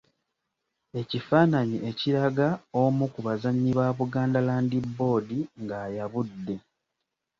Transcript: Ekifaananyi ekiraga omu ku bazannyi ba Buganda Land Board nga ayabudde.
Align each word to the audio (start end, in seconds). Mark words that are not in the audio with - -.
Ekifaananyi 1.01 1.77
ekiraga 1.89 2.47
omu 2.81 3.05
ku 3.13 3.19
bazannyi 3.27 3.71
ba 3.79 3.87
Buganda 3.97 4.39
Land 4.47 4.71
Board 4.95 5.27
nga 5.61 5.75
ayabudde. 5.87 6.55